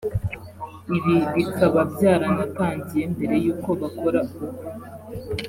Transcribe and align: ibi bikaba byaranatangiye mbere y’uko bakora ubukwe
ibi 0.97 1.15
bikaba 1.35 1.79
byaranatangiye 1.93 3.03
mbere 3.13 3.35
y’uko 3.43 3.69
bakora 3.81 4.19
ubukwe 4.33 4.67